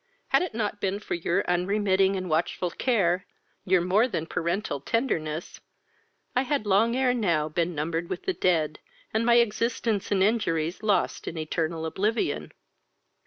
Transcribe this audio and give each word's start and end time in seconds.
Had 0.29 0.41
it 0.41 0.55
not 0.55 0.81
been 0.81 0.97
for 0.99 1.13
your 1.13 1.47
unremitting 1.47 2.15
and 2.15 2.27
watchful 2.27 2.71
care, 2.71 3.27
your 3.65 3.81
more 3.81 4.07
than 4.07 4.25
parental 4.25 4.79
tenderness, 4.79 5.61
I 6.35 6.41
had 6.41 6.65
long 6.65 6.95
ere 6.95 7.13
now 7.13 7.47
been 7.49 7.75
numbered 7.75 8.09
with 8.09 8.23
the 8.23 8.33
dead, 8.33 8.79
and 9.13 9.23
my 9.23 9.35
existence 9.35 10.11
and 10.11 10.23
injuries 10.23 10.81
lost 10.81 11.27
in 11.27 11.37
eternal 11.37 11.85
oblivion." 11.85 12.51